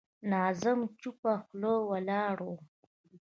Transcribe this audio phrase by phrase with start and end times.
[0.31, 2.53] ناظم چوپه خوله ولاړ و.